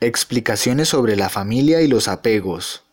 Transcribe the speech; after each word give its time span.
Explicaciones 0.00 0.90
sobre 0.90 1.16
la 1.16 1.30
familia 1.30 1.80
y 1.80 1.88
los 1.88 2.06
apegos. 2.06 2.84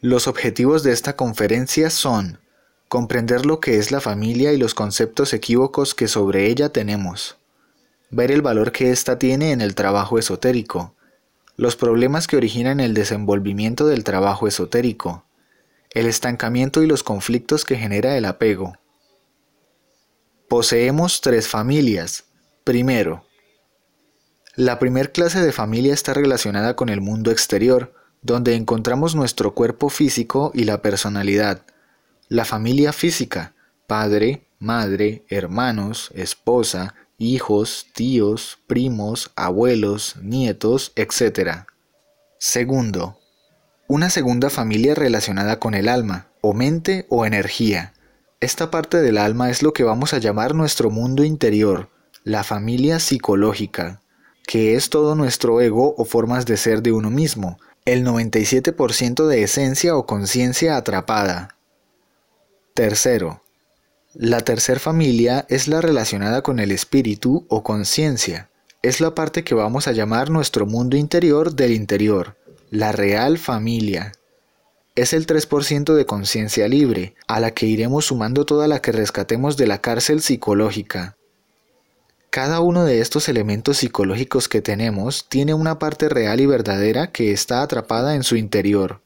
Los 0.00 0.26
objetivos 0.26 0.82
de 0.82 0.90
esta 0.90 1.14
conferencia 1.14 1.90
son 1.90 2.40
comprender 2.88 3.46
lo 3.46 3.60
que 3.60 3.78
es 3.78 3.92
la 3.92 4.00
familia 4.00 4.52
y 4.52 4.56
los 4.56 4.74
conceptos 4.74 5.32
equívocos 5.32 5.94
que 5.94 6.08
sobre 6.08 6.46
ella 6.46 6.70
tenemos, 6.70 7.36
ver 8.10 8.32
el 8.32 8.42
valor 8.42 8.72
que 8.72 8.90
ésta 8.90 9.20
tiene 9.20 9.52
en 9.52 9.60
el 9.60 9.76
trabajo 9.76 10.18
esotérico, 10.18 10.96
los 11.56 11.76
problemas 11.76 12.26
que 12.26 12.36
originan 12.36 12.80
el 12.80 12.92
desenvolvimiento 12.92 13.86
del 13.86 14.02
trabajo 14.02 14.48
esotérico, 14.48 15.26
el 15.90 16.06
estancamiento 16.06 16.82
y 16.82 16.88
los 16.88 17.04
conflictos 17.04 17.64
que 17.64 17.76
genera 17.76 18.16
el 18.16 18.24
apego. 18.24 18.72
Poseemos 20.48 21.20
tres 21.20 21.46
familias. 21.46 22.24
Primero, 22.64 23.25
la 24.56 24.78
primer 24.78 25.12
clase 25.12 25.42
de 25.42 25.52
familia 25.52 25.92
está 25.92 26.14
relacionada 26.14 26.76
con 26.76 26.88
el 26.88 27.02
mundo 27.02 27.30
exterior, 27.30 27.92
donde 28.22 28.54
encontramos 28.54 29.14
nuestro 29.14 29.54
cuerpo 29.54 29.90
físico 29.90 30.50
y 30.54 30.64
la 30.64 30.80
personalidad. 30.80 31.60
La 32.30 32.46
familia 32.46 32.94
física, 32.94 33.54
padre, 33.86 34.48
madre, 34.58 35.26
hermanos, 35.28 36.10
esposa, 36.14 36.94
hijos, 37.18 37.88
tíos, 37.92 38.58
primos, 38.66 39.30
abuelos, 39.36 40.16
nietos, 40.22 40.92
etc. 40.96 41.66
Segundo, 42.38 43.18
una 43.88 44.08
segunda 44.08 44.48
familia 44.48 44.94
relacionada 44.94 45.60
con 45.60 45.74
el 45.74 45.86
alma, 45.86 46.28
o 46.40 46.54
mente 46.54 47.04
o 47.10 47.26
energía. 47.26 47.92
Esta 48.40 48.70
parte 48.70 49.02
del 49.02 49.18
alma 49.18 49.50
es 49.50 49.62
lo 49.62 49.74
que 49.74 49.84
vamos 49.84 50.14
a 50.14 50.18
llamar 50.18 50.54
nuestro 50.54 50.90
mundo 50.90 51.24
interior, 51.24 51.90
la 52.24 52.42
familia 52.42 53.00
psicológica 53.00 54.00
que 54.46 54.76
es 54.76 54.90
todo 54.90 55.14
nuestro 55.14 55.60
ego 55.60 55.94
o 55.98 56.04
formas 56.04 56.46
de 56.46 56.56
ser 56.56 56.82
de 56.82 56.92
uno 56.92 57.10
mismo, 57.10 57.58
el 57.84 58.04
97% 58.04 59.26
de 59.26 59.42
esencia 59.42 59.96
o 59.96 60.06
conciencia 60.06 60.76
atrapada. 60.76 61.56
Tercero, 62.74 63.42
la 64.14 64.40
tercer 64.40 64.80
familia 64.80 65.44
es 65.48 65.68
la 65.68 65.80
relacionada 65.80 66.42
con 66.42 66.58
el 66.58 66.70
espíritu 66.70 67.44
o 67.48 67.62
conciencia. 67.62 68.48
Es 68.82 69.00
la 69.00 69.14
parte 69.14 69.44
que 69.44 69.54
vamos 69.54 69.88
a 69.88 69.92
llamar 69.92 70.30
nuestro 70.30 70.64
mundo 70.64 70.96
interior 70.96 71.54
del 71.54 71.72
interior, 71.72 72.36
la 72.70 72.92
real 72.92 73.36
familia. 73.38 74.12
Es 74.94 75.12
el 75.12 75.26
3% 75.26 75.92
de 75.92 76.06
conciencia 76.06 76.68
libre, 76.68 77.14
a 77.26 77.40
la 77.40 77.50
que 77.50 77.66
iremos 77.66 78.06
sumando 78.06 78.46
toda 78.46 78.68
la 78.68 78.80
que 78.80 78.92
rescatemos 78.92 79.56
de 79.56 79.66
la 79.66 79.80
cárcel 79.80 80.22
psicológica. 80.22 81.16
Cada 82.36 82.60
uno 82.60 82.84
de 82.84 83.00
estos 83.00 83.30
elementos 83.30 83.78
psicológicos 83.78 84.46
que 84.46 84.60
tenemos 84.60 85.26
tiene 85.30 85.54
una 85.54 85.78
parte 85.78 86.10
real 86.10 86.38
y 86.38 86.44
verdadera 86.44 87.10
que 87.10 87.32
está 87.32 87.62
atrapada 87.62 88.14
en 88.14 88.24
su 88.24 88.36
interior. 88.36 89.00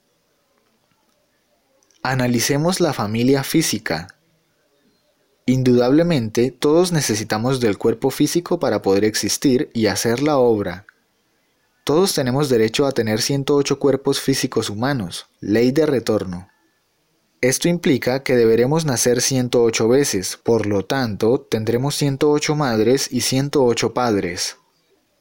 Analicemos 2.03 2.81
la 2.81 2.93
familia 2.93 3.45
física. 3.45 4.17
Indudablemente, 5.47 6.51
todos 6.51 6.91
necesitamos 6.91 7.61
del 7.61 7.79
cuerpo 7.79 8.11
físico 8.11 8.59
para 8.59 8.83
poder 8.83 9.05
existir 9.05 9.71
y 9.75 9.87
hacer 9.87 10.25
la 10.25 10.37
obra. 10.37 10.87
Todos 11.85 12.13
tenemos 12.15 12.49
derecho 12.49 12.85
a 12.85 12.91
tener 12.91 13.23
108 13.23 13.79
cuerpos 13.79 14.19
físicos 14.19 14.69
humanos, 14.71 15.29
ley 15.39 15.71
de 15.71 15.87
retorno. 15.87 16.50
Esto 17.43 17.69
implica 17.69 18.23
que 18.23 18.37
deberemos 18.37 18.85
nacer 18.85 19.23
108 19.23 19.89
veces, 19.89 20.39
por 20.43 20.67
lo 20.67 20.85
tanto, 20.85 21.41
tendremos 21.41 21.95
108 21.95 22.55
madres 22.55 23.09
y 23.11 23.23
108 23.23 23.95
padres. 23.95 24.57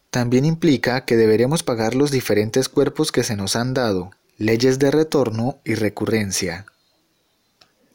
También 0.10 0.44
implica 0.44 1.06
que 1.06 1.16
deberemos 1.16 1.64
pagar 1.64 1.96
los 1.96 2.12
diferentes 2.12 2.68
cuerpos 2.68 3.14
que 3.14 3.24
se 3.24 3.38
nos 3.38 3.56
han 3.56 3.74
dado, 3.74 4.12
leyes 4.38 4.80
de 4.80 4.92
retorno 4.92 5.62
y 5.64 5.76
recurrencia. 5.76 6.66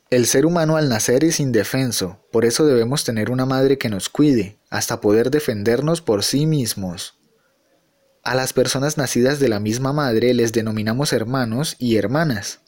El 0.09 0.25
ser 0.25 0.47
humano 0.47 0.77
al 0.77 0.89
nacer 0.89 1.23
es 1.25 1.39
indefenso, 1.39 2.19
por 2.33 2.47
eso 2.47 2.65
debemos 2.65 3.05
tener 3.05 3.31
una 3.31 3.45
madre 3.45 3.77
que 3.77 3.91
nos 3.91 4.09
cuide, 4.09 4.57
hasta 4.71 5.03
poder 5.03 5.31
defendernos 5.31 6.01
por 6.01 6.25
sí 6.25 6.47
mismos. 6.47 7.19
A 8.23 8.35
las 8.35 8.55
personas 8.55 8.97
nacidas 8.97 9.39
de 9.39 9.49
la 9.49 9.61
misma 9.61 9.93
madre 9.93 10.33
les 10.33 10.53
denominamos 10.53 11.13
hermanos 11.13 11.77
y 11.79 11.97
hermanas. 11.97 12.61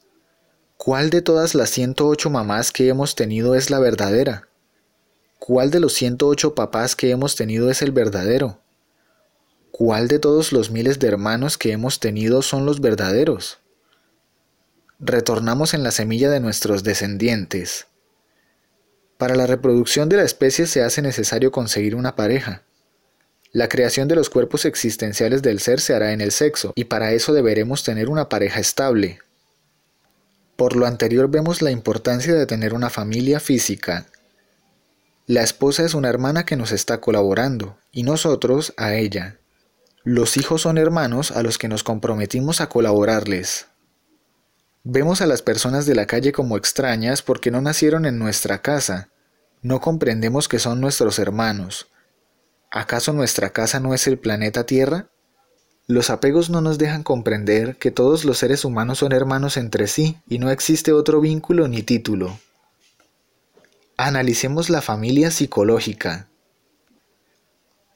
¿Cuál 0.77 1.09
de 1.11 1.23
todas 1.23 1.55
las 1.55 1.71
108 1.71 2.29
mamás 2.29 2.71
que 2.71 2.89
hemos 2.89 3.15
tenido 3.15 3.55
es 3.55 3.71
la 3.71 3.79
verdadera? 3.79 4.49
¿Cuál 5.39 5.71
de 5.71 5.81
los 5.81 5.95
108 5.95 6.55
papás 6.55 6.95
que 6.95 7.11
hemos 7.11 7.35
tenido 7.35 7.71
es 7.71 7.81
el 7.81 7.93
verdadero? 7.93 8.61
¿Cuál 9.71 10.07
de 10.07 10.19
todos 10.19 10.53
los 10.53 10.71
miles 10.71 10.99
de 10.99 11.09
hermanos 11.09 11.57
que 11.57 11.73
hemos 11.73 11.99
tenido 11.99 12.43
son 12.43 12.67
los 12.67 12.81
verdaderos? 12.81 13.59
Retornamos 15.01 15.73
en 15.73 15.83
la 15.83 15.91
semilla 15.91 16.31
de 16.31 16.41
nuestros 16.41 16.85
descendientes. 16.85 17.87
Para 19.17 19.35
la 19.35 19.47
reproducción 19.47 20.11
de 20.11 20.19
la 20.19 20.25
especie 20.25 20.67
se 20.67 20.83
hace 20.83 21.01
necesario 21.01 21.53
conseguir 21.53 21.97
una 21.97 22.17
pareja. 22.17 22.63
La 23.51 23.69
creación 23.69 24.09
de 24.09 24.15
los 24.15 24.29
cuerpos 24.29 24.67
existenciales 24.67 25.41
del 25.41 25.59
ser 25.61 25.81
se 25.81 25.95
hará 25.95 26.13
en 26.13 26.21
el 26.21 26.33
sexo, 26.33 26.73
y 26.77 26.85
para 26.85 27.13
eso 27.13 27.33
deberemos 27.33 27.83
tener 27.83 28.11
una 28.11 28.29
pareja 28.29 28.61
estable, 28.61 29.21
por 30.57 30.75
lo 30.75 30.87
anterior 30.87 31.31
vemos 31.31 31.63
la 31.63 31.71
importancia 31.71 32.35
de 32.35 32.47
tener 32.47 32.75
una 32.75 32.91
familia 32.91 33.41
física. 33.41 34.07
La 35.27 35.43
esposa 35.43 35.85
es 35.85 35.95
una 35.95 36.09
hermana 36.09 36.47
que 36.47 36.57
nos 36.57 36.73
está 36.73 37.01
colaborando 37.01 37.79
y 37.93 38.03
nosotros 38.03 38.73
a 38.77 38.95
ella. 38.95 39.39
Los 40.03 40.37
hijos 40.37 40.63
son 40.63 40.79
hermanos 40.79 41.31
a 41.33 41.43
los 41.43 41.59
que 41.59 41.69
nos 41.69 41.83
comprometimos 41.83 42.61
a 42.61 42.69
colaborarles. 42.69 43.67
Vemos 44.85 45.21
a 45.21 45.27
las 45.27 45.43
personas 45.43 45.85
de 45.85 45.97
la 45.97 46.07
calle 46.07 46.31
como 46.31 46.57
extrañas 46.57 47.23
porque 47.23 47.51
no 47.51 47.61
nacieron 47.61 48.07
en 48.07 48.19
nuestra 48.19 48.63
casa. 48.63 49.09
No 49.63 49.81
comprendemos 49.81 50.47
que 50.47 50.61
son 50.61 50.81
nuestros 50.81 51.19
hermanos. 51.19 51.89
¿Acaso 52.71 53.13
nuestra 53.13 53.51
casa 53.51 53.81
no 53.81 53.95
es 53.95 54.07
el 54.07 54.19
planeta 54.19 54.65
Tierra? 54.65 55.11
Los 55.89 56.11
apegos 56.11 56.51
no 56.51 56.61
nos 56.61 56.79
dejan 56.79 57.05
comprender 57.05 57.77
que 57.77 57.93
todos 57.93 58.25
los 58.25 58.39
seres 58.39 58.65
humanos 58.65 58.99
son 58.99 59.13
hermanos 59.13 59.57
entre 59.57 59.87
sí 59.87 60.17
y 60.29 60.41
no 60.41 60.51
existe 60.51 60.93
otro 60.93 61.21
vínculo 61.21 61.69
ni 61.69 61.83
título. 61.83 62.41
Analicemos 63.97 64.69
la 64.69 64.83
familia 64.83 65.31
psicológica. 65.31 66.27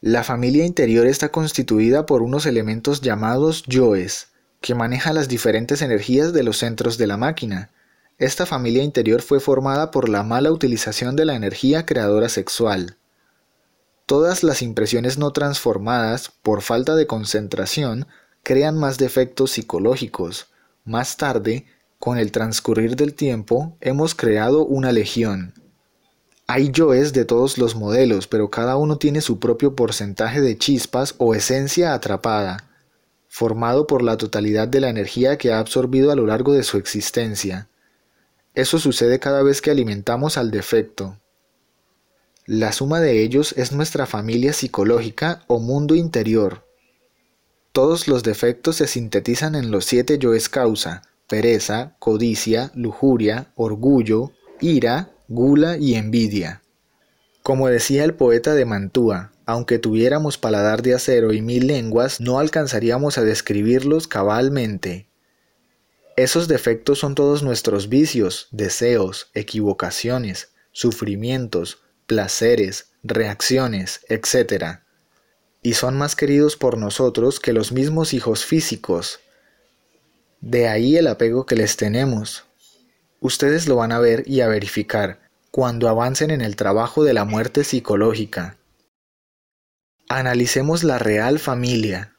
La 0.00 0.22
familia 0.22 0.64
interior 0.64 1.06
está 1.06 1.30
constituida 1.30 2.06
por 2.06 2.22
unos 2.22 2.46
elementos 2.46 3.00
llamados 3.00 3.64
yoes, 3.66 4.28
que 4.60 4.76
maneja 4.76 5.12
las 5.12 5.26
diferentes 5.26 5.82
energías 5.82 6.32
de 6.32 6.44
los 6.44 6.58
centros 6.58 6.96
de 6.96 7.08
la 7.08 7.16
máquina. 7.16 7.70
Esta 8.18 8.46
familia 8.46 8.84
interior 8.84 9.20
fue 9.20 9.40
formada 9.40 9.90
por 9.90 10.08
la 10.08 10.22
mala 10.22 10.52
utilización 10.52 11.16
de 11.16 11.24
la 11.24 11.34
energía 11.34 11.86
creadora 11.86 12.28
sexual. 12.28 12.98
Todas 14.10 14.42
las 14.42 14.60
impresiones 14.60 15.18
no 15.18 15.30
transformadas, 15.32 16.32
por 16.42 16.62
falta 16.62 16.96
de 16.96 17.06
concentración, 17.06 18.08
crean 18.42 18.76
más 18.76 18.98
defectos 18.98 19.52
psicológicos. 19.52 20.48
Más 20.84 21.16
tarde, 21.16 21.66
con 22.00 22.18
el 22.18 22.32
transcurrir 22.32 22.96
del 22.96 23.14
tiempo, 23.14 23.76
hemos 23.80 24.16
creado 24.16 24.66
una 24.66 24.90
legión. 24.90 25.54
Hay 26.48 26.72
yoes 26.72 27.12
de 27.12 27.24
todos 27.24 27.56
los 27.56 27.76
modelos, 27.76 28.26
pero 28.26 28.50
cada 28.50 28.76
uno 28.76 28.98
tiene 28.98 29.20
su 29.20 29.38
propio 29.38 29.76
porcentaje 29.76 30.40
de 30.40 30.58
chispas 30.58 31.14
o 31.18 31.36
esencia 31.36 31.94
atrapada, 31.94 32.68
formado 33.28 33.86
por 33.86 34.02
la 34.02 34.16
totalidad 34.16 34.66
de 34.66 34.80
la 34.80 34.88
energía 34.88 35.38
que 35.38 35.52
ha 35.52 35.60
absorbido 35.60 36.10
a 36.10 36.16
lo 36.16 36.26
largo 36.26 36.52
de 36.52 36.64
su 36.64 36.78
existencia. 36.78 37.68
Eso 38.54 38.80
sucede 38.80 39.20
cada 39.20 39.44
vez 39.44 39.62
que 39.62 39.70
alimentamos 39.70 40.36
al 40.36 40.50
defecto. 40.50 41.19
La 42.52 42.72
suma 42.72 42.98
de 42.98 43.22
ellos 43.22 43.54
es 43.56 43.70
nuestra 43.70 44.06
familia 44.06 44.52
psicológica 44.52 45.44
o 45.46 45.60
mundo 45.60 45.94
interior. 45.94 46.66
Todos 47.70 48.08
los 48.08 48.24
defectos 48.24 48.74
se 48.74 48.88
sintetizan 48.88 49.54
en 49.54 49.70
los 49.70 49.84
siete 49.84 50.18
yoes 50.18 50.48
causa, 50.48 51.02
pereza, 51.28 51.94
codicia, 52.00 52.72
lujuria, 52.74 53.52
orgullo, 53.54 54.32
ira, 54.60 55.12
gula 55.28 55.76
y 55.78 55.94
envidia. 55.94 56.60
Como 57.44 57.68
decía 57.68 58.02
el 58.02 58.14
poeta 58.14 58.56
de 58.56 58.64
Mantua, 58.64 59.30
aunque 59.46 59.78
tuviéramos 59.78 60.36
paladar 60.36 60.82
de 60.82 60.94
acero 60.94 61.32
y 61.32 61.42
mil 61.42 61.68
lenguas, 61.68 62.20
no 62.20 62.40
alcanzaríamos 62.40 63.16
a 63.16 63.22
describirlos 63.22 64.08
cabalmente. 64.08 65.06
Esos 66.16 66.48
defectos 66.48 66.98
son 66.98 67.14
todos 67.14 67.44
nuestros 67.44 67.88
vicios, 67.88 68.48
deseos, 68.50 69.30
equivocaciones, 69.34 70.50
sufrimientos, 70.72 71.84
placeres, 72.10 72.86
reacciones, 73.04 74.00
etc. 74.08 74.80
Y 75.62 75.74
son 75.74 75.96
más 75.96 76.16
queridos 76.16 76.56
por 76.56 76.76
nosotros 76.76 77.38
que 77.38 77.52
los 77.52 77.70
mismos 77.70 78.14
hijos 78.14 78.44
físicos. 78.44 79.20
De 80.40 80.66
ahí 80.66 80.96
el 80.96 81.06
apego 81.06 81.46
que 81.46 81.54
les 81.54 81.76
tenemos. 81.76 82.46
Ustedes 83.20 83.68
lo 83.68 83.76
van 83.76 83.92
a 83.92 84.00
ver 84.00 84.24
y 84.26 84.40
a 84.40 84.48
verificar 84.48 85.20
cuando 85.52 85.88
avancen 85.88 86.32
en 86.32 86.40
el 86.40 86.56
trabajo 86.56 87.04
de 87.04 87.14
la 87.14 87.24
muerte 87.24 87.62
psicológica. 87.62 88.58
Analicemos 90.08 90.82
la 90.82 90.98
real 90.98 91.38
familia. 91.38 92.16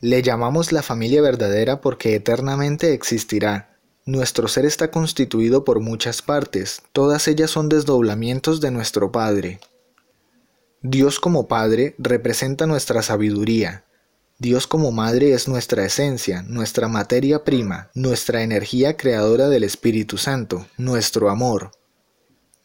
Le 0.00 0.22
llamamos 0.22 0.72
la 0.72 0.82
familia 0.82 1.20
verdadera 1.20 1.82
porque 1.82 2.14
eternamente 2.14 2.94
existirá. 2.94 3.71
Nuestro 4.04 4.48
ser 4.48 4.64
está 4.64 4.90
constituido 4.90 5.64
por 5.64 5.78
muchas 5.78 6.22
partes, 6.22 6.82
todas 6.92 7.28
ellas 7.28 7.50
son 7.52 7.68
desdoblamientos 7.68 8.60
de 8.60 8.72
nuestro 8.72 9.12
Padre. 9.12 9.60
Dios 10.82 11.20
como 11.20 11.46
Padre 11.46 11.94
representa 11.98 12.66
nuestra 12.66 13.02
sabiduría. 13.02 13.84
Dios 14.38 14.66
como 14.66 14.90
Madre 14.90 15.34
es 15.34 15.46
nuestra 15.46 15.84
esencia, 15.84 16.42
nuestra 16.42 16.88
materia 16.88 17.44
prima, 17.44 17.90
nuestra 17.94 18.42
energía 18.42 18.96
creadora 18.96 19.48
del 19.48 19.62
Espíritu 19.62 20.18
Santo, 20.18 20.66
nuestro 20.76 21.30
amor. 21.30 21.70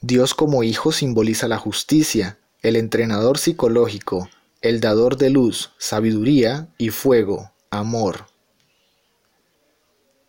Dios 0.02 0.34
como 0.34 0.64
Hijo 0.64 0.92
simboliza 0.92 1.48
la 1.48 1.60
justicia, 1.60 2.40
el 2.64 2.76
entrenador 2.76 3.38
psicológico, 3.38 4.28
el 4.62 4.80
dador 4.82 5.18
de 5.18 5.30
luz, 5.30 5.74
sabiduría 5.78 6.74
y 6.80 6.90
fuego, 6.90 7.52
amor. 7.70 8.26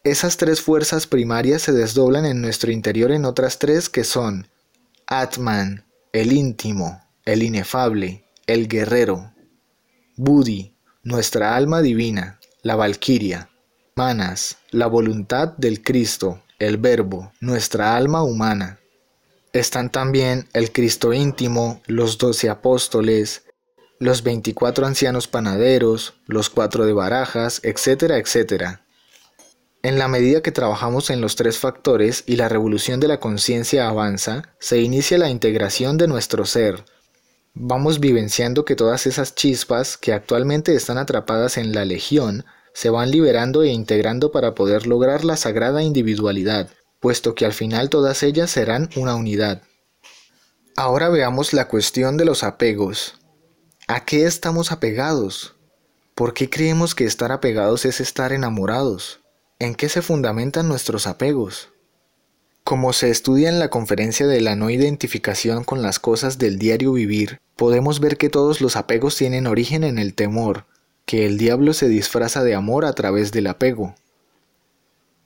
Esas 0.05 0.37
tres 0.37 0.61
fuerzas 0.61 1.07
primarias 1.07 1.63
se 1.63 1.73
desdoblan 1.73 2.25
en 2.25 2.41
nuestro 2.41 2.71
interior 2.71 3.11
en 3.11 3.25
otras 3.25 3.59
tres 3.59 3.89
que 3.89 4.05
son 4.05 4.49
Atman, 5.07 5.85
el 6.13 6.33
íntimo, 6.33 7.03
el 7.25 7.43
inefable, 7.43 8.25
el 8.47 8.69
guerrero, 8.69 9.33
Budi, 10.17 10.75
nuestra 11.03 11.57
alma 11.57 11.83
divina, 11.83 12.39
la 12.63 12.77
Valquiria, 12.77 13.51
Manas, 13.97 14.59
la 14.71 14.87
voluntad 14.87 15.57
del 15.57 15.83
Cristo, 15.83 16.43
el 16.59 16.77
Verbo, 16.77 17.33
nuestra 17.41 17.97
alma 17.97 18.23
humana. 18.23 18.79
Están 19.53 19.91
también 19.91 20.49
el 20.53 20.73
Cristo 20.73 21.13
íntimo, 21.13 21.83
los 21.87 22.19
doce 22.19 22.49
apóstoles, 22.49 23.45
los 23.99 24.23
24 24.23 24.87
ancianos 24.87 25.27
panaderos, 25.27 26.15
los 26.27 26.51
cuatro 26.51 26.87
de 26.87 26.93
barajas, 26.93 27.61
etcétera, 27.65 28.19
etcétera. 28.19 28.85
En 29.83 29.97
la 29.97 30.09
medida 30.09 30.43
que 30.43 30.51
trabajamos 30.51 31.09
en 31.11 31.21
los 31.21 31.37
tres 31.37 31.59
factores 31.59 32.25
y 32.27 32.35
la 32.35 32.49
revolución 32.49 32.99
de 32.99 33.07
la 33.07 33.21
conciencia 33.21 33.89
avanza, 33.89 34.55
se 34.59 34.81
inicia 34.81 35.19
la 35.19 35.31
integración 35.31 35.99
de 35.99 36.09
nuestro 36.09 36.45
ser. 36.47 36.85
Vamos 37.55 38.01
vivenciando 38.01 38.65
que 38.65 38.75
todas 38.75 39.07
esas 39.07 39.37
chispas 39.37 39.97
que 39.97 40.13
actualmente 40.13 40.75
están 40.75 40.99
atrapadas 40.99 41.57
en 41.59 41.73
la 41.73 41.85
legión 41.85 42.45
se 42.75 42.91
van 42.91 43.13
liberando 43.13 43.63
e 43.63 43.69
integrando 43.69 44.33
para 44.33 44.55
poder 44.55 44.87
lograr 44.89 45.25
la 45.25 45.37
sagrada 45.37 45.83
individualidad, 45.83 46.71
puesto 46.99 47.37
que 47.37 47.47
al 47.47 47.53
final 47.53 47.89
todas 47.89 48.25
ellas 48.25 48.51
serán 48.51 48.91
una 48.97 49.15
unidad. 49.15 49.63
Ahora 50.77 51.09
veamos 51.09 51.53
la 51.53 51.69
cuestión 51.69 52.17
de 52.17 52.25
los 52.25 52.43
apegos. 52.43 53.15
¿A 53.87 54.05
qué 54.05 54.27
estamos 54.27 54.73
apegados? 54.73 55.55
¿Por 56.15 56.35
qué 56.35 56.51
creemos 56.51 56.97
que 56.97 57.05
estar 57.05 57.31
apegados 57.31 57.85
es 57.85 58.01
estar 58.01 58.33
enamorados? 58.33 59.21
¿En 59.61 59.75
qué 59.75 59.89
se 59.89 60.03
fundamentan 60.03 60.69
nuestros 60.69 61.09
apegos? 61.09 61.73
Como 62.63 62.93
se 62.93 63.11
estudia 63.11 63.49
en 63.49 63.59
la 63.59 63.71
conferencia 63.71 64.29
de 64.29 64.41
la 64.41 64.55
no 64.55 64.71
identificación 64.71 65.65
con 65.65 65.83
las 65.83 65.99
cosas 65.99 66.39
del 66.39 66.61
diario 66.61 66.93
vivir, 66.93 67.41
podemos 67.57 67.99
ver 67.99 68.19
que 68.19 68.29
todos 68.29 68.61
los 68.61 68.77
apegos 68.77 69.17
tienen 69.17 69.49
origen 69.49 69.83
en 69.83 69.99
el 69.99 70.15
temor, 70.15 70.67
que 71.07 71.27
el 71.27 71.39
diablo 71.39 71.73
se 71.73 71.89
disfraza 71.89 72.45
de 72.45 72.55
amor 72.55 72.85
a 72.85 72.93
través 72.93 73.33
del 73.33 73.49
apego. 73.49 73.97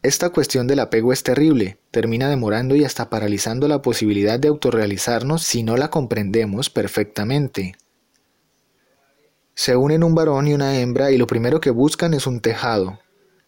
Esta 0.02 0.31
cuestión 0.31 0.67
del 0.67 0.81
apego 0.81 1.12
es 1.12 1.23
terrible, 1.23 1.76
termina 1.90 2.31
demorando 2.31 2.75
y 2.75 2.87
hasta 2.87 3.11
paralizando 3.11 3.69
la 3.69 3.82
posibilidad 3.82 4.40
de 4.40 4.49
autorrealizarnos 4.49 5.43
si 5.43 5.62
no 5.62 5.76
la 5.76 5.90
comprendemos 5.90 6.70
perfectamente. 6.70 7.76
Se 9.55 9.76
unen 9.76 10.02
un 10.02 10.14
varón 10.14 10.49
y 10.49 10.55
una 10.55 10.81
hembra 10.81 11.11
y 11.11 11.19
lo 11.19 11.26
primero 11.26 11.61
que 11.61 11.70
buscan 11.70 12.14
es 12.14 12.26
un 12.26 12.40
tejado. 12.40 12.99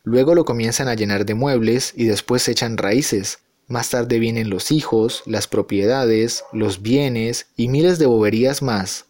Luego 0.05 0.35
lo 0.35 0.45
comienzan 0.45 0.89
a 0.89 0.95
llenar 0.95 1.25
de 1.25 1.35
muebles 1.35 1.95
y 1.97 2.05
después 2.05 2.47
echan 2.47 2.77
raíces. 2.77 3.39
Más 3.67 3.89
tarde 3.89 4.19
vienen 4.19 4.51
los 4.51 4.71
hijos, 4.71 5.23
las 5.25 5.49
propiedades, 5.49 6.45
los 6.53 6.83
bienes 6.83 7.47
y 7.57 7.69
miles 7.69 7.99
de 7.99 8.05
boberías 8.05 8.61
más. 8.61 9.07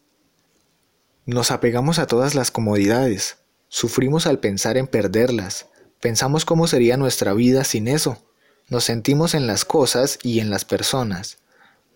Nos 1.27 1.51
apegamos 1.51 1.99
a 1.99 2.07
todas 2.07 2.37
las 2.37 2.53
comodidades. 2.53 3.39
Sufrimos 3.69 4.29
al 4.29 4.39
pensar 4.39 4.77
en 4.77 4.87
perderlas. 4.87 5.67
Pensamos 6.01 6.45
cómo 6.45 6.69
sería 6.69 6.97
nuestra 6.97 7.35
vida 7.35 7.65
sin 7.65 7.89
eso. 7.89 8.25
Nos 8.69 8.85
sentimos 8.85 9.35
en 9.35 9.49
las 9.49 9.65
cosas 9.65 10.21
y 10.23 10.39
en 10.39 10.49
las 10.49 10.65
personas. 10.65 11.39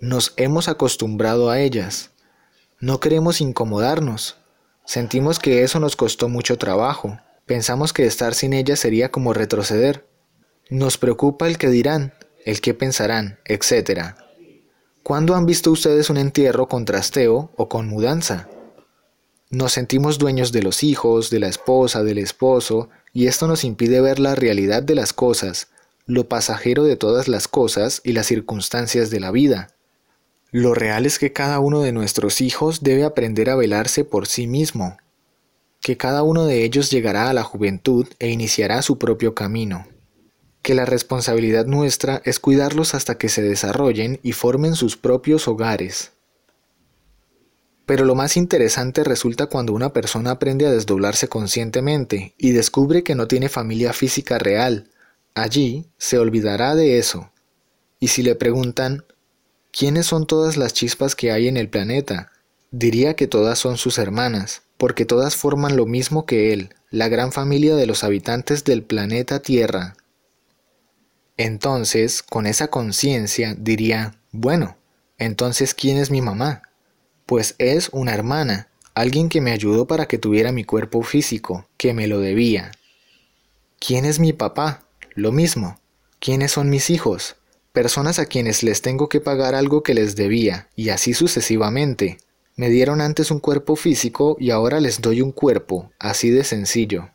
Nos 0.00 0.34
hemos 0.36 0.66
acostumbrado 0.66 1.50
a 1.50 1.60
ellas. 1.60 2.10
No 2.80 2.98
queremos 2.98 3.40
incomodarnos. 3.40 4.38
Sentimos 4.84 5.38
que 5.38 5.62
eso 5.62 5.78
nos 5.78 5.94
costó 5.94 6.28
mucho 6.28 6.58
trabajo. 6.58 7.20
Pensamos 7.48 7.94
que 7.94 8.04
estar 8.04 8.34
sin 8.34 8.52
ella 8.52 8.76
sería 8.76 9.10
como 9.10 9.32
retroceder. 9.32 10.06
Nos 10.68 10.98
preocupa 10.98 11.46
el 11.46 11.56
que 11.56 11.70
dirán, 11.70 12.12
el 12.44 12.60
que 12.60 12.74
pensarán, 12.74 13.38
etc. 13.46 14.16
¿Cuándo 15.02 15.34
han 15.34 15.46
visto 15.46 15.70
ustedes 15.70 16.10
un 16.10 16.18
entierro 16.18 16.68
con 16.68 16.84
trasteo 16.84 17.50
o 17.56 17.70
con 17.70 17.88
mudanza? 17.88 18.50
Nos 19.48 19.72
sentimos 19.72 20.18
dueños 20.18 20.52
de 20.52 20.62
los 20.62 20.82
hijos, 20.82 21.30
de 21.30 21.40
la 21.40 21.48
esposa, 21.48 22.04
del 22.04 22.18
esposo, 22.18 22.90
y 23.14 23.28
esto 23.28 23.48
nos 23.48 23.64
impide 23.64 24.02
ver 24.02 24.18
la 24.18 24.34
realidad 24.34 24.82
de 24.82 24.94
las 24.94 25.14
cosas, 25.14 25.68
lo 26.04 26.28
pasajero 26.28 26.84
de 26.84 26.96
todas 26.96 27.28
las 27.28 27.48
cosas 27.48 28.02
y 28.04 28.12
las 28.12 28.26
circunstancias 28.26 29.08
de 29.08 29.20
la 29.20 29.30
vida. 29.30 29.68
Lo 30.50 30.74
real 30.74 31.06
es 31.06 31.18
que 31.18 31.32
cada 31.32 31.60
uno 31.60 31.80
de 31.80 31.92
nuestros 31.92 32.42
hijos 32.42 32.82
debe 32.82 33.04
aprender 33.04 33.48
a 33.48 33.56
velarse 33.56 34.04
por 34.04 34.26
sí 34.26 34.46
mismo, 34.46 34.98
que 35.80 35.96
cada 35.96 36.22
uno 36.22 36.46
de 36.46 36.64
ellos 36.64 36.90
llegará 36.90 37.30
a 37.30 37.32
la 37.32 37.42
juventud 37.42 38.06
e 38.18 38.30
iniciará 38.30 38.82
su 38.82 38.98
propio 38.98 39.34
camino, 39.34 39.86
que 40.62 40.74
la 40.74 40.84
responsabilidad 40.84 41.66
nuestra 41.66 42.20
es 42.24 42.40
cuidarlos 42.40 42.94
hasta 42.94 43.16
que 43.16 43.28
se 43.28 43.42
desarrollen 43.42 44.20
y 44.22 44.32
formen 44.32 44.74
sus 44.74 44.96
propios 44.96 45.48
hogares. 45.48 46.12
Pero 47.86 48.04
lo 48.04 48.14
más 48.14 48.36
interesante 48.36 49.02
resulta 49.02 49.46
cuando 49.46 49.72
una 49.72 49.92
persona 49.92 50.32
aprende 50.32 50.66
a 50.66 50.70
desdoblarse 50.70 51.28
conscientemente 51.28 52.34
y 52.36 52.52
descubre 52.52 53.02
que 53.02 53.14
no 53.14 53.28
tiene 53.28 53.48
familia 53.48 53.94
física 53.94 54.38
real. 54.38 54.90
Allí 55.34 55.86
se 55.96 56.18
olvidará 56.18 56.74
de 56.74 56.98
eso. 56.98 57.30
Y 57.98 58.08
si 58.08 58.22
le 58.22 58.34
preguntan, 58.34 59.04
¿Quiénes 59.70 60.06
son 60.06 60.26
todas 60.26 60.56
las 60.56 60.72
chispas 60.72 61.14
que 61.14 61.30
hay 61.30 61.46
en 61.46 61.56
el 61.56 61.68
planeta? 61.68 62.32
Diría 62.70 63.14
que 63.14 63.26
todas 63.26 63.58
son 63.58 63.76
sus 63.76 63.98
hermanas, 63.98 64.62
porque 64.78 65.04
todas 65.04 65.36
forman 65.36 65.76
lo 65.76 65.84
mismo 65.84 66.24
que 66.24 66.54
él, 66.54 66.74
la 66.90 67.08
gran 67.08 67.30
familia 67.30 67.76
de 67.76 67.84
los 67.84 68.02
habitantes 68.02 68.64
del 68.64 68.82
planeta 68.82 69.40
Tierra. 69.40 69.94
Entonces, 71.36 72.22
con 72.22 72.46
esa 72.46 72.68
conciencia, 72.68 73.54
diría, 73.58 74.14
bueno, 74.32 74.78
entonces 75.18 75.74
¿quién 75.74 75.98
es 75.98 76.10
mi 76.10 76.22
mamá? 76.22 76.62
Pues 77.26 77.54
es 77.58 77.90
una 77.92 78.14
hermana, 78.14 78.68
alguien 78.94 79.28
que 79.28 79.42
me 79.42 79.52
ayudó 79.52 79.86
para 79.86 80.06
que 80.06 80.16
tuviera 80.16 80.50
mi 80.50 80.64
cuerpo 80.64 81.02
físico, 81.02 81.68
que 81.76 81.92
me 81.92 82.06
lo 82.06 82.20
debía. 82.20 82.72
¿Quién 83.78 84.06
es 84.06 84.18
mi 84.18 84.32
papá? 84.32 84.84
Lo 85.14 85.30
mismo. 85.30 85.78
¿Quiénes 86.18 86.52
son 86.52 86.70
mis 86.70 86.88
hijos? 86.88 87.36
personas 87.78 88.18
a 88.18 88.26
quienes 88.26 88.64
les 88.64 88.82
tengo 88.82 89.08
que 89.08 89.20
pagar 89.20 89.54
algo 89.54 89.84
que 89.84 89.94
les 89.94 90.16
debía, 90.16 90.68
y 90.74 90.88
así 90.88 91.14
sucesivamente. 91.14 92.18
Me 92.58 92.68
dieron 92.68 93.00
antes 93.00 93.30
un 93.30 93.40
cuerpo 93.40 93.74
físico 93.74 94.36
y 94.38 94.50
ahora 94.50 94.80
les 94.80 95.00
doy 95.00 95.22
un 95.22 95.32
cuerpo, 95.32 95.90
así 95.98 96.28
de 96.28 96.44
sencillo. 96.44 97.08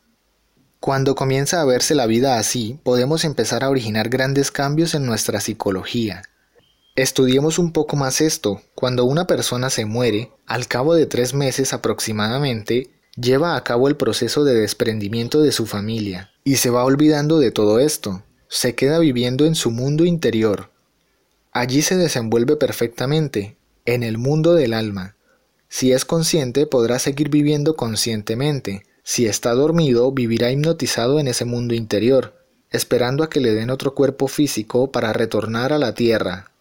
Cuando 0.79 1.13
comienza 1.13 1.61
a 1.61 1.65
verse 1.65 1.93
la 1.93 2.07
vida 2.07 2.39
así, 2.39 2.79
podemos 2.81 3.23
empezar 3.23 3.63
a 3.63 3.69
originar 3.69 4.09
grandes 4.09 4.49
cambios 4.49 4.95
en 4.95 5.05
nuestra 5.05 5.39
psicología. 5.39 6.23
Estudiemos 6.95 7.59
un 7.59 7.73
poco 7.73 7.95
más 7.95 8.21
esto. 8.21 8.63
Cuando 8.73 9.05
una 9.05 9.27
persona 9.27 9.69
se 9.69 9.85
muere, 9.85 10.31
al 10.47 10.67
cabo 10.67 10.95
de 10.95 11.05
tres 11.05 11.35
meses 11.35 11.73
aproximadamente, 11.73 12.89
lleva 13.15 13.55
a 13.55 13.63
cabo 13.63 13.87
el 13.87 13.97
proceso 13.97 14.43
de 14.43 14.55
desprendimiento 14.55 15.41
de 15.41 15.51
su 15.51 15.67
familia, 15.67 16.31
y 16.43 16.55
se 16.55 16.71
va 16.71 16.83
olvidando 16.83 17.37
de 17.37 17.51
todo 17.51 17.79
esto 17.79 18.23
se 18.53 18.75
queda 18.75 18.99
viviendo 18.99 19.47
en 19.47 19.55
su 19.55 19.71
mundo 19.71 20.05
interior. 20.05 20.69
Allí 21.51 21.81
se 21.81 21.97
desenvuelve 21.97 22.55
perfectamente, 22.55 23.57
en 23.85 24.03
el 24.03 24.19
mundo 24.19 24.53
del 24.53 24.73
alma. 24.73 25.15
Si 25.75 25.91
es 25.91 26.05
consciente, 26.05 26.67
podrá 26.67 26.99
seguir 26.99 27.29
viviendo 27.29 27.75
conscientemente. 27.75 28.85
Si 29.01 29.25
está 29.25 29.55
dormido, 29.55 30.11
vivirá 30.11 30.51
hipnotizado 30.51 31.19
en 31.19 31.27
ese 31.27 31.45
mundo 31.45 31.73
interior, 31.73 32.35
esperando 32.69 33.23
a 33.23 33.29
que 33.31 33.39
le 33.39 33.53
den 33.53 33.71
otro 33.71 33.95
cuerpo 33.95 34.27
físico 34.27 34.91
para 34.91 35.13
retornar 35.13 35.73
a 35.73 35.79
la 35.79 35.95
tierra. 35.95 36.51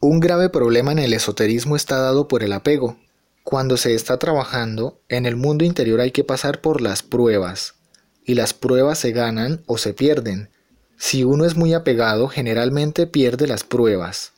Un 0.00 0.20
grave 0.20 0.50
problema 0.50 0.92
en 0.92 0.98
el 0.98 1.14
esoterismo 1.14 1.76
está 1.76 1.96
dado 1.96 2.28
por 2.28 2.42
el 2.42 2.52
apego. 2.52 2.98
Cuando 3.42 3.78
se 3.78 3.94
está 3.94 4.18
trabajando, 4.18 5.00
en 5.08 5.24
el 5.24 5.36
mundo 5.36 5.64
interior 5.64 6.02
hay 6.02 6.10
que 6.10 6.24
pasar 6.24 6.60
por 6.60 6.82
las 6.82 7.02
pruebas, 7.02 7.76
y 8.22 8.34
las 8.34 8.52
pruebas 8.52 8.98
se 8.98 9.12
ganan 9.12 9.62
o 9.64 9.78
se 9.78 9.94
pierden. 9.94 10.50
Si 10.98 11.24
uno 11.24 11.46
es 11.46 11.56
muy 11.56 11.72
apegado, 11.72 12.28
generalmente 12.28 13.06
pierde 13.06 13.46
las 13.46 13.64
pruebas. 13.64 14.34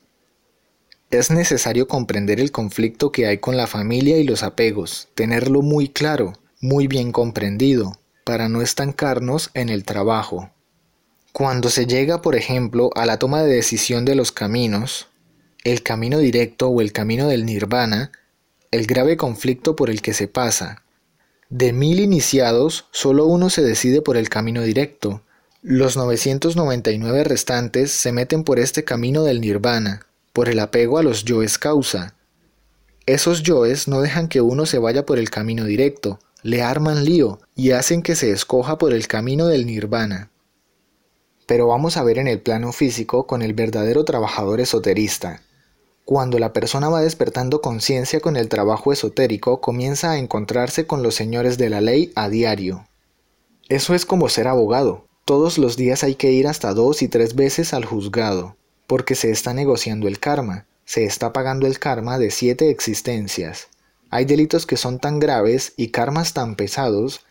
Es 1.10 1.32
necesario 1.32 1.88
comprender 1.88 2.38
el 2.38 2.52
conflicto 2.52 3.10
que 3.10 3.26
hay 3.26 3.38
con 3.38 3.56
la 3.56 3.66
familia 3.66 4.18
y 4.18 4.24
los 4.24 4.44
apegos, 4.44 5.08
tenerlo 5.16 5.60
muy 5.60 5.88
claro, 5.88 6.34
muy 6.60 6.86
bien 6.86 7.10
comprendido, 7.10 7.98
para 8.22 8.48
no 8.48 8.62
estancarnos 8.62 9.50
en 9.54 9.70
el 9.70 9.84
trabajo. 9.84 10.50
Cuando 11.32 11.68
se 11.68 11.86
llega, 11.86 12.22
por 12.22 12.36
ejemplo, 12.36 12.90
a 12.94 13.06
la 13.06 13.18
toma 13.18 13.42
de 13.42 13.52
decisión 13.52 14.04
de 14.04 14.14
los 14.14 14.30
caminos, 14.30 15.08
el 15.64 15.82
camino 15.82 16.18
directo 16.18 16.68
o 16.68 16.80
el 16.80 16.92
camino 16.92 17.26
del 17.26 17.44
nirvana, 17.44 18.12
el 18.70 18.86
grave 18.86 19.16
conflicto 19.16 19.74
por 19.74 19.90
el 19.90 20.02
que 20.02 20.14
se 20.14 20.28
pasa. 20.28 20.84
De 21.48 21.72
mil 21.72 21.98
iniciados, 21.98 22.86
solo 22.92 23.26
uno 23.26 23.50
se 23.50 23.62
decide 23.62 24.00
por 24.00 24.16
el 24.16 24.28
camino 24.28 24.62
directo. 24.62 25.22
Los 25.60 25.96
999 25.96 27.24
restantes 27.24 27.90
se 27.90 28.12
meten 28.12 28.44
por 28.44 28.60
este 28.60 28.84
camino 28.84 29.24
del 29.24 29.40
nirvana, 29.40 30.06
por 30.32 30.48
el 30.48 30.58
apego 30.58 30.98
a 30.98 31.02
los 31.02 31.24
yoes 31.24 31.58
causa. 31.58 32.14
Esos 33.06 33.42
yoes 33.42 33.88
no 33.88 34.00
dejan 34.00 34.28
que 34.28 34.40
uno 34.40 34.66
se 34.66 34.78
vaya 34.78 35.06
por 35.06 35.18
el 35.18 35.30
camino 35.30 35.64
directo, 35.64 36.18
le 36.42 36.62
arman 36.62 37.04
lío 37.04 37.40
y 37.54 37.72
hacen 37.72 38.02
que 38.02 38.14
se 38.14 38.30
escoja 38.30 38.78
por 38.78 38.92
el 38.92 39.08
camino 39.08 39.46
del 39.46 39.66
nirvana 39.66 40.30
pero 41.50 41.66
vamos 41.66 41.96
a 41.96 42.04
ver 42.04 42.18
en 42.18 42.28
el 42.28 42.38
plano 42.38 42.70
físico 42.70 43.26
con 43.26 43.42
el 43.42 43.54
verdadero 43.54 44.04
trabajador 44.04 44.60
esoterista. 44.60 45.42
Cuando 46.04 46.38
la 46.38 46.52
persona 46.52 46.88
va 46.88 47.00
despertando 47.00 47.60
conciencia 47.60 48.20
con 48.20 48.36
el 48.36 48.48
trabajo 48.48 48.92
esotérico, 48.92 49.60
comienza 49.60 50.12
a 50.12 50.18
encontrarse 50.18 50.86
con 50.86 51.02
los 51.02 51.16
señores 51.16 51.58
de 51.58 51.68
la 51.68 51.80
ley 51.80 52.12
a 52.14 52.28
diario. 52.28 52.86
Eso 53.68 53.96
es 53.96 54.06
como 54.06 54.28
ser 54.28 54.46
abogado. 54.46 55.08
Todos 55.24 55.58
los 55.58 55.76
días 55.76 56.04
hay 56.04 56.14
que 56.14 56.30
ir 56.30 56.46
hasta 56.46 56.72
dos 56.72 57.02
y 57.02 57.08
tres 57.08 57.34
veces 57.34 57.74
al 57.74 57.84
juzgado, 57.84 58.54
porque 58.90 59.14
se 59.14 59.30
está 59.30 59.54
negociando 59.54 60.08
el 60.08 60.18
karma, 60.18 60.66
se 60.84 61.04
está 61.04 61.32
pagando 61.32 61.68
el 61.68 61.78
karma 61.78 62.18
de 62.18 62.32
siete 62.32 62.70
existencias. 62.70 63.68
Hay 64.10 64.24
delitos 64.24 64.66
que 64.66 64.76
son 64.76 64.98
tan 64.98 65.20
graves 65.20 65.74
y 65.76 65.90
karmas 65.92 66.34
tan 66.34 66.56
pesados 66.56 67.24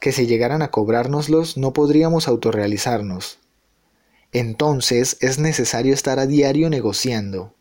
que 0.00 0.10
si 0.10 0.26
llegaran 0.26 0.62
a 0.62 0.70
cobrárnoslos 0.70 1.58
no 1.58 1.74
podríamos 1.74 2.28
autorrealizarnos, 2.28 3.40
entonces 4.32 5.18
es 5.20 5.38
necesario 5.38 5.92
estar 5.92 6.18
a 6.18 6.24
diario 6.24 6.70
negociando. 6.70 7.52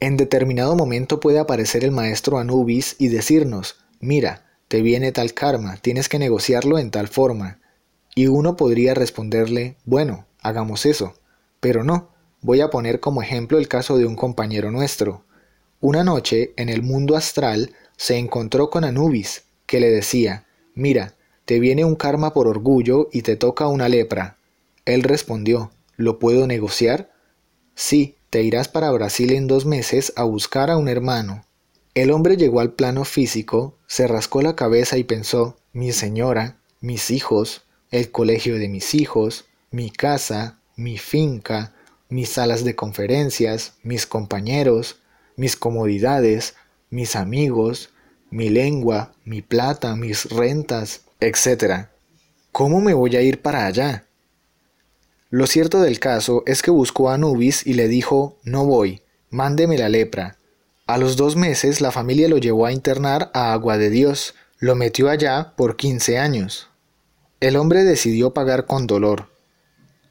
En 0.00 0.16
determinado 0.16 0.74
momento 0.74 1.20
puede 1.20 1.38
aparecer 1.38 1.84
el 1.84 1.92
maestro 1.92 2.38
Anubis 2.38 2.96
y 2.98 3.06
decirnos, 3.06 3.76
mira, 4.00 4.44
te 4.66 4.82
viene 4.82 5.12
tal 5.12 5.34
karma, 5.34 5.76
tienes 5.76 6.08
que 6.08 6.18
negociarlo 6.18 6.80
en 6.80 6.90
tal 6.90 7.06
forma. 7.06 7.60
Y 8.16 8.26
uno 8.26 8.56
podría 8.56 8.92
responderle, 8.94 9.76
bueno, 9.84 10.26
hagamos 10.40 10.84
eso. 10.84 11.14
Pero 11.60 11.84
no, 11.84 12.11
voy 12.42 12.60
a 12.60 12.70
poner 12.70 13.00
como 13.00 13.22
ejemplo 13.22 13.58
el 13.58 13.68
caso 13.68 13.96
de 13.96 14.04
un 14.04 14.16
compañero 14.16 14.70
nuestro. 14.70 15.24
Una 15.80 16.04
noche, 16.04 16.52
en 16.56 16.68
el 16.68 16.82
mundo 16.82 17.16
astral, 17.16 17.72
se 17.96 18.18
encontró 18.18 18.68
con 18.68 18.84
Anubis, 18.84 19.44
que 19.66 19.80
le 19.80 19.90
decía, 19.90 20.46
mira, 20.74 21.14
te 21.44 21.58
viene 21.58 21.84
un 21.84 21.96
karma 21.96 22.34
por 22.34 22.46
orgullo 22.46 23.08
y 23.12 23.22
te 23.22 23.36
toca 23.36 23.66
una 23.68 23.88
lepra. 23.88 24.36
Él 24.84 25.02
respondió, 25.02 25.70
¿Lo 25.96 26.18
puedo 26.18 26.46
negociar? 26.46 27.12
Sí, 27.74 28.16
te 28.30 28.42
irás 28.42 28.68
para 28.68 28.90
Brasil 28.90 29.32
en 29.32 29.46
dos 29.46 29.66
meses 29.66 30.12
a 30.16 30.24
buscar 30.24 30.70
a 30.70 30.76
un 30.76 30.88
hermano. 30.88 31.44
El 31.94 32.10
hombre 32.10 32.36
llegó 32.36 32.60
al 32.60 32.72
plano 32.72 33.04
físico, 33.04 33.78
se 33.86 34.06
rascó 34.06 34.40
la 34.40 34.56
cabeza 34.56 34.96
y 34.96 35.04
pensó, 35.04 35.58
mi 35.72 35.92
señora, 35.92 36.58
mis 36.80 37.10
hijos, 37.10 37.62
el 37.90 38.10
colegio 38.10 38.58
de 38.58 38.68
mis 38.68 38.94
hijos, 38.94 39.44
mi 39.70 39.90
casa, 39.90 40.58
mi 40.76 40.96
finca, 40.96 41.74
mis 42.12 42.28
salas 42.28 42.62
de 42.62 42.76
conferencias, 42.76 43.72
mis 43.82 44.06
compañeros, 44.06 45.00
mis 45.34 45.56
comodidades, 45.56 46.54
mis 46.90 47.16
amigos, 47.16 47.88
mi 48.30 48.50
lengua, 48.50 49.14
mi 49.24 49.40
plata, 49.40 49.96
mis 49.96 50.28
rentas, 50.28 51.02
etc. 51.20 51.86
¿Cómo 52.52 52.82
me 52.82 52.92
voy 52.92 53.16
a 53.16 53.22
ir 53.22 53.40
para 53.40 53.64
allá? 53.64 54.04
Lo 55.30 55.46
cierto 55.46 55.80
del 55.80 56.00
caso 56.00 56.42
es 56.44 56.60
que 56.60 56.70
buscó 56.70 57.08
a 57.08 57.14
Anubis 57.14 57.66
y 57.66 57.72
le 57.72 57.88
dijo, 57.88 58.36
no 58.44 58.66
voy, 58.66 59.00
mándeme 59.30 59.78
la 59.78 59.88
lepra. 59.88 60.36
A 60.86 60.98
los 60.98 61.16
dos 61.16 61.34
meses 61.34 61.80
la 61.80 61.92
familia 61.92 62.28
lo 62.28 62.36
llevó 62.36 62.66
a 62.66 62.72
internar 62.72 63.30
a 63.32 63.54
Agua 63.54 63.78
de 63.78 63.88
Dios, 63.88 64.34
lo 64.58 64.74
metió 64.74 65.08
allá 65.08 65.54
por 65.56 65.76
15 65.76 66.18
años. 66.18 66.68
El 67.40 67.56
hombre 67.56 67.84
decidió 67.84 68.34
pagar 68.34 68.66
con 68.66 68.86
dolor. 68.86 69.31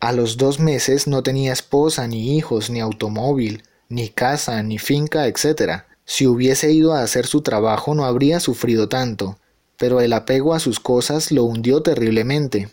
A 0.01 0.13
los 0.13 0.38
dos 0.38 0.60
meses 0.60 1.05
no 1.05 1.22
tenía 1.22 1.53
esposa, 1.53 2.08
ni 2.08 2.36
hijos, 2.36 2.72
ni 2.72 2.79
automóvil, 2.79 3.63
ni 3.88 4.10
casa, 4.10 4.63
ni 4.63 4.79
finca, 4.79 5.27
etc. 5.27 5.84
Si 6.05 6.25
hubiese 6.25 6.72
ido 6.72 6.93
a 6.93 7.03
hacer 7.03 7.27
su 7.27 7.41
trabajo 7.41 7.93
no 7.93 8.05
habría 8.05 8.39
sufrido 8.39 8.89
tanto, 8.89 9.38
pero 9.77 10.01
el 10.01 10.13
apego 10.13 10.55
a 10.55 10.60
sus 10.60 10.79
cosas 10.79 11.31
lo 11.31 11.43
hundió 11.43 11.84
terriblemente. 11.84 12.70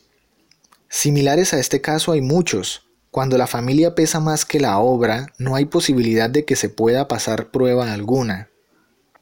Similares 0.89 1.53
a 1.53 1.59
este 1.59 1.83
caso 1.83 2.13
hay 2.13 2.23
muchos. 2.23 2.85
Cuando 3.11 3.37
la 3.37 3.47
familia 3.47 3.95
pesa 3.95 4.21
más 4.21 4.47
que 4.47 4.59
la 4.59 4.79
obra, 4.79 5.27
no 5.37 5.55
hay 5.55 5.67
posibilidad 5.67 6.31
de 6.31 6.47
que 6.47 6.57
se 6.57 6.71
pueda 6.71 7.09
pasar 7.09 7.51
prueba 7.51 7.93
alguna. 7.93 8.49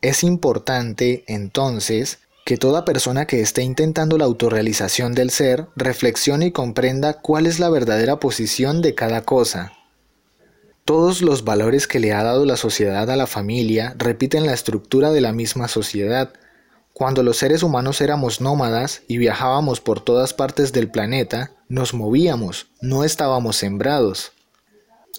Es 0.01 0.23
importante, 0.23 1.25
entonces, 1.27 2.21
que 2.47 2.57
toda 2.57 2.85
persona 2.85 3.27
que 3.27 3.41
esté 3.41 3.63
intentando 3.63 4.19
la 4.19 4.25
autorrealización 4.25 5.17
del 5.17 5.31
ser 5.31 5.67
reflexione 5.75 6.47
y 6.47 6.53
comprenda 6.53 7.15
cuál 7.15 7.45
es 7.45 7.59
la 7.59 7.69
verdadera 7.69 8.21
posición 8.21 8.83
de 8.83 8.95
cada 8.95 9.23
cosa. 9.23 9.73
Todos 10.85 11.23
los 11.23 11.43
valores 11.43 11.89
que 11.89 11.99
le 11.99 12.13
ha 12.13 12.23
dado 12.23 12.45
la 12.45 12.57
sociedad 12.57 13.11
a 13.11 13.17
la 13.17 13.27
familia 13.27 13.97
repiten 13.99 14.47
la 14.47 14.53
estructura 14.53 15.11
de 15.11 15.21
la 15.21 15.33
misma 15.33 15.67
sociedad, 15.67 16.35
cuando 16.93 17.25
los 17.25 17.37
seres 17.37 17.65
humanos 17.65 18.01
éramos 18.01 18.41
nómadas 18.41 19.03
y 19.09 19.19
viajábamos 19.19 19.81
por 19.81 19.99
todas 19.99 20.33
partes 20.33 20.73
del 20.73 20.89
planeta, 20.89 21.51
nos 21.69 21.95
movíamos, 21.95 22.69
no 22.81 23.03
estábamos 23.03 23.57
sembrados. 23.57 24.31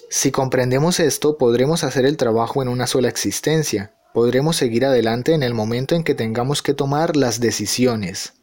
Si 0.10 0.32
comprendemos 0.32 1.02
esto, 1.02 1.38
podremos 1.38 1.84
hacer 1.84 2.06
el 2.06 2.16
trabajo 2.16 2.62
en 2.62 2.70
una 2.70 2.88
sola 2.88 3.10
existencia, 3.10 3.92
podremos 4.18 4.56
seguir 4.56 4.84
adelante 4.84 5.36
en 5.36 5.44
el 5.44 5.54
momento 5.54 5.94
en 5.94 6.04
que 6.04 6.16
tengamos 6.16 6.64
que 6.64 6.74
tomar 6.74 7.16
las 7.16 7.40
decisiones. 7.40 8.34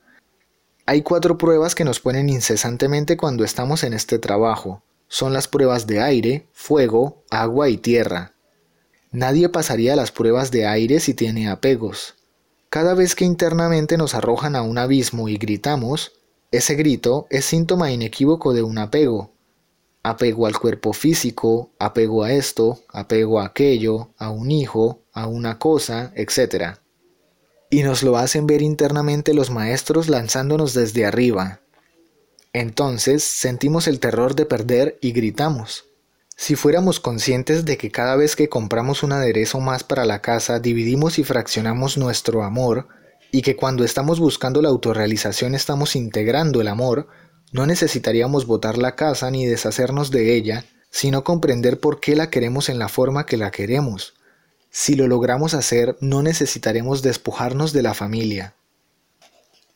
Hay 0.87 1.02
cuatro 1.02 1.37
pruebas 1.37 1.75
que 1.75 1.83
nos 1.83 1.99
ponen 1.99 2.28
incesantemente 2.28 3.16
cuando 3.16 3.43
estamos 3.43 3.83
en 3.83 3.93
este 3.93 4.21
trabajo. 4.21 4.85
Son 5.09 5.33
las 5.33 5.49
pruebas 5.49 5.88
de 5.88 6.00
aire, 6.00 6.47
fuego, 6.52 7.25
agua 7.28 7.71
y 7.71 7.76
tierra. 7.76 8.35
Nadie 9.11 9.49
pasaría 9.49 9.97
las 9.97 10.12
pruebas 10.12 10.52
de 10.52 10.64
aire 10.64 11.00
si 11.00 11.12
tiene 11.12 11.50
apegos. 11.50 12.14
Cada 12.71 12.95
vez 12.95 13.16
que 13.16 13.25
internamente 13.25 13.97
nos 13.99 14.14
arrojan 14.14 14.54
a 14.54 14.62
un 14.62 14.78
abismo 14.78 15.28
y 15.28 15.38
gritamos, 15.38 16.12
ese 16.52 16.76
grito 16.76 17.26
es 17.31 17.47
síntoma 17.47 17.90
inequívoco 17.90 18.54
de 18.54 18.62
un 18.62 18.78
apego. 18.78 19.34
Apego 20.05 20.47
al 20.47 20.57
cuerpo 20.57 20.93
físico, 20.93 21.73
apego 21.81 22.23
a 22.23 22.33
esto, 22.33 22.79
apego 22.91 23.41
a 23.41 23.47
aquello, 23.47 24.11
a 24.19 24.31
un 24.31 24.53
hijo, 24.53 25.03
a 25.13 25.27
una 25.27 25.59
cosa, 25.59 26.13
etc. 26.15 26.77
Y 27.71 27.83
nos 27.83 28.05
lo 28.05 28.17
hacen 28.17 28.47
ver 28.47 28.63
internamente 28.63 29.35
los 29.35 29.51
maestros 29.51 30.09
lanzándonos 30.09 30.75
desde 30.75 31.07
arriba. 31.07 31.61
Entonces 32.53 33.25
sentimos 33.25 33.89
el 33.89 33.99
terror 33.99 34.37
de 34.37 34.47
perder 34.47 34.99
y 35.01 35.11
gritamos. 35.11 35.87
Si 36.37 36.55
fuéramos 36.55 37.01
conscientes 37.01 37.65
de 37.65 37.77
que 37.77 37.91
cada 37.91 38.15
vez 38.15 38.37
que 38.37 38.49
compramos 38.49 39.03
un 39.03 39.13
aderezo 39.13 39.59
más 39.59 39.85
para 39.85 40.05
la 40.05 40.21
casa 40.21 40.61
dividimos 40.61 41.19
y 41.19 41.25
fraccionamos 41.25 41.97
nuestro 41.97 42.45
amor, 42.45 42.89
y 43.35 43.43
que 43.43 43.57
cuando 43.57 43.83
estamos 43.83 44.21
buscando 44.21 44.63
la 44.63 44.69
autorrealización 44.69 45.57
estamos 45.57 45.97
integrando 45.97 46.61
el 46.61 46.69
amor, 46.69 47.09
no 47.55 47.67
necesitaríamos 47.67 48.47
botar 48.47 48.79
la 48.79 48.97
casa 48.97 49.31
ni 49.31 49.47
deshacernos 49.47 50.11
de 50.11 50.35
ella, 50.35 50.65
sino 50.91 51.23
comprender 51.23 51.79
por 51.79 52.01
qué 52.01 52.17
la 52.17 52.29
queremos 52.29 52.69
en 52.69 52.81
la 52.81 52.89
forma 52.89 53.27
que 53.27 53.37
la 53.37 53.53
queremos. 53.53 54.15
Si 54.73 54.97
lo 54.97 55.07
logramos 55.07 55.55
hacer, 55.55 55.97
no 56.01 56.25
necesitaremos 56.25 57.01
despojarnos 57.03 57.73
de 57.73 57.83
la 57.83 57.95
familia. 57.95 58.55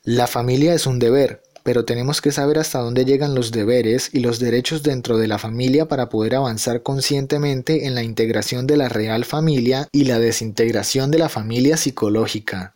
La 0.03 0.27
familia 0.27 0.73
es 0.73 0.87
un 0.87 0.99
deber, 0.99 1.41
pero 1.63 1.85
tenemos 1.85 2.19
que 2.19 2.33
saber 2.33 2.59
hasta 2.59 2.79
dónde 2.79 3.05
llegan 3.05 3.33
los 3.33 3.53
deberes 3.53 4.09
y 4.11 4.19
los 4.19 4.39
derechos 4.39 4.83
dentro 4.83 5.17
de 5.17 5.29
la 5.29 5.39
familia 5.39 5.87
para 5.87 6.09
poder 6.09 6.35
avanzar 6.35 6.83
conscientemente 6.83 7.85
en 7.85 7.95
la 7.95 8.03
integración 8.03 8.67
de 8.67 8.75
la 8.75 8.89
real 8.89 9.23
familia 9.23 9.87
y 9.93 10.03
la 10.03 10.19
desintegración 10.19 11.11
de 11.11 11.19
la 11.19 11.29
familia 11.29 11.77
psicológica. 11.77 12.75